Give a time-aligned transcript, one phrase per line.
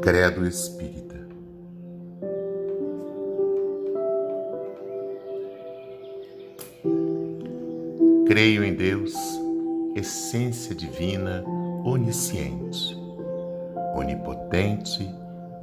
[0.00, 1.16] Credo Espírita.
[8.26, 9.12] Creio em Deus,
[9.96, 11.44] essência divina,
[11.84, 12.96] onisciente,
[13.96, 15.02] onipotente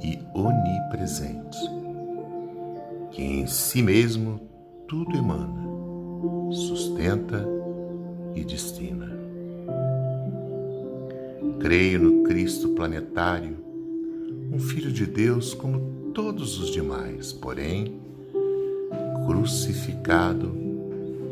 [0.02, 1.58] e onipresente,
[3.10, 4.38] que em si mesmo
[4.86, 5.62] tudo emana,
[6.52, 7.42] sustenta
[8.34, 9.16] e destina.
[11.58, 13.65] Creio no Cristo planetário,
[14.56, 18.00] um Filho de Deus como todos os demais, porém
[19.26, 20.48] crucificado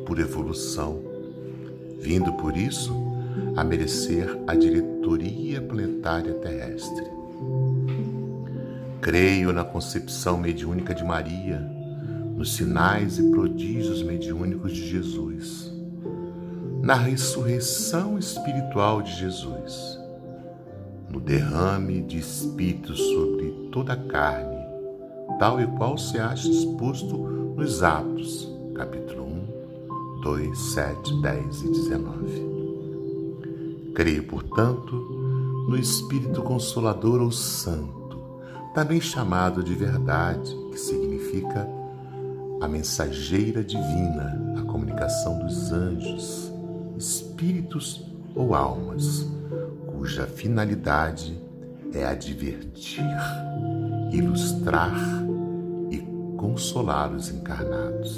[0.04, 1.00] por evolução,
[1.98, 2.92] vindo por isso
[3.56, 7.06] a merecer a diretoria planetária terrestre.
[9.00, 11.60] Creio na concepção mediúnica de Maria,
[12.36, 15.72] nos sinais e prodígios mediúnicos de Jesus,
[16.82, 20.03] na ressurreição espiritual de Jesus
[21.14, 24.58] no derrame de Espírito sobre toda a carne,
[25.38, 33.92] tal e qual se acha exposto nos Atos, capítulo 1, 2, 7, 10 e 19.
[33.94, 34.92] Creio, portanto,
[35.68, 38.18] no Espírito Consolador ou Santo,
[38.74, 41.68] também chamado de verdade, que significa
[42.60, 46.52] a mensageira divina, a comunicação dos anjos,
[46.98, 49.32] espíritos ou almas
[50.04, 51.34] cuja finalidade
[51.94, 53.02] é advertir,
[54.12, 54.94] ilustrar
[55.90, 55.96] e
[56.36, 58.14] consolar os encarnados.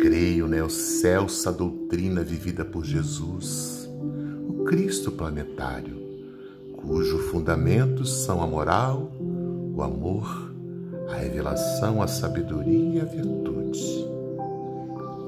[0.00, 3.88] Creio na excelsa doutrina vivida por Jesus,
[4.48, 6.02] o Cristo planetário,
[6.76, 10.52] cujos fundamentos são a moral, o amor,
[11.08, 14.08] a revelação, a sabedoria e a virtude.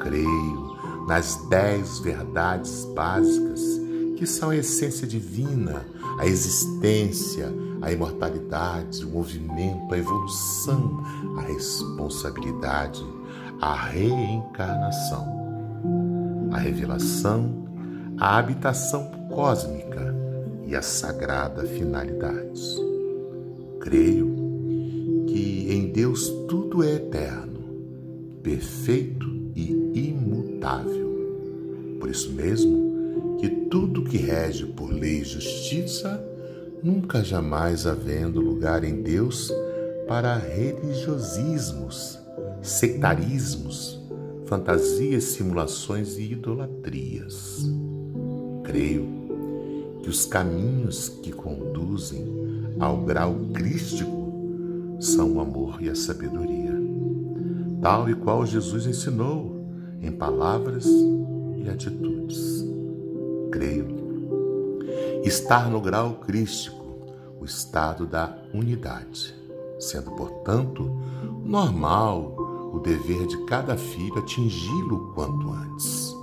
[0.01, 3.82] Creio nas dez verdades básicas
[4.23, 5.85] que são a essência divina,
[6.17, 11.03] a existência, a imortalidade, o movimento, a evolução,
[11.39, 13.05] a responsabilidade,
[13.61, 15.27] a reencarnação,
[16.53, 17.67] a revelação,
[18.17, 20.15] a habitação cósmica
[20.69, 22.63] e a sagrada finalidade.
[23.81, 24.37] Creio
[25.27, 27.59] que em Deus tudo é eterno,
[28.41, 31.11] perfeito e imutável.
[31.99, 32.92] Por isso mesmo,
[33.43, 36.25] que tudo que rege por lei e justiça,
[36.81, 39.53] nunca jamais havendo lugar em Deus
[40.07, 42.21] para religiosismos,
[42.63, 44.01] sectarismos,
[44.47, 47.69] fantasias, simulações e idolatrias.
[48.63, 49.09] Creio
[50.05, 52.25] que os caminhos que conduzem
[52.79, 56.81] ao grau crístico são o amor e a sabedoria,
[57.81, 59.67] tal e qual Jesus ensinou
[60.01, 60.87] em palavras
[61.57, 62.71] e atitudes
[63.53, 63.87] creio.
[65.23, 66.83] Estar no grau crístico,
[67.39, 69.35] o estado da unidade,
[69.79, 70.91] sendo, portanto,
[71.45, 72.35] normal
[72.73, 76.17] o dever de cada filho atingi-lo quanto antes.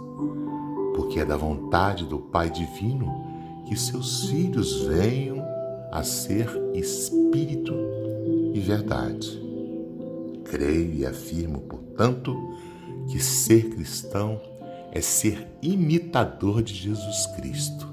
[0.95, 5.45] Porque é da vontade do Pai Divino que seus filhos venham
[5.91, 7.73] a ser espírito
[8.53, 9.39] e verdade.
[10.45, 12.35] Creio e afirmo, portanto,
[13.09, 14.41] que ser cristão
[14.91, 17.88] é ser imitador de Jesus Cristo.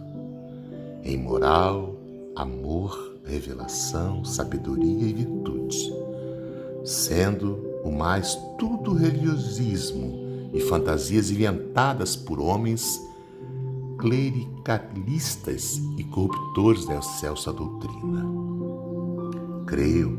[1.03, 1.97] Em moral,
[2.35, 5.93] amor, revelação, sabedoria e virtude,
[6.85, 13.01] sendo o mais tudo religiosismo e fantasias inventadas por homens
[13.99, 18.25] clericalistas e corruptores da excelsa doutrina.
[19.67, 20.11] Creio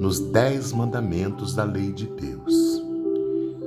[0.00, 2.82] nos dez mandamentos da lei de Deus,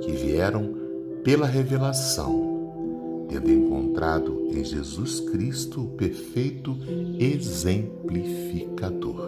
[0.02, 0.83] que vieram
[1.24, 6.76] pela revelação, tendo encontrado em Jesus Cristo o perfeito
[7.18, 9.26] exemplificador,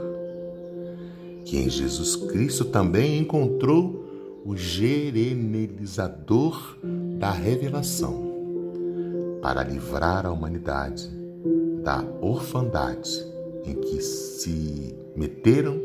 [1.47, 4.05] que em Jesus Cristo também encontrou
[4.45, 6.77] o generalizador
[7.19, 8.27] da revelação,
[9.41, 11.09] para livrar a humanidade
[11.83, 13.25] da orfandade
[13.65, 15.81] em que se meteram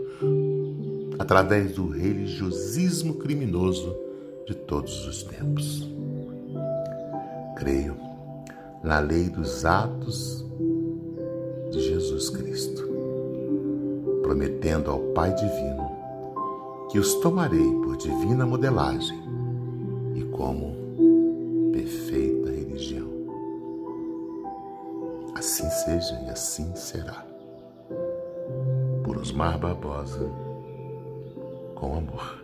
[1.18, 4.11] através do religiosismo criminoso
[4.46, 5.90] de todos os tempos.
[7.58, 7.96] Creio
[8.84, 10.46] na lei dos atos
[11.72, 12.88] de Jesus Cristo,
[14.24, 15.92] prometendo ao Pai Divino
[16.92, 19.18] que os tomarei por divina modelagem
[20.14, 20.76] e como
[21.72, 23.08] perfeita religião.
[25.36, 27.26] Assim seja e assim será.
[29.04, 30.30] Por Osmar Barbosa,
[31.76, 32.41] com amor.